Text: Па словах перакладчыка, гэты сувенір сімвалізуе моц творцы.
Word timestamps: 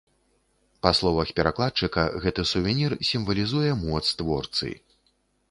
Па 0.85 0.91
словах 0.99 1.33
перакладчыка, 1.39 2.05
гэты 2.23 2.47
сувенір 2.53 2.97
сімвалізуе 3.11 3.71
моц 3.85 4.03
творцы. 4.25 4.73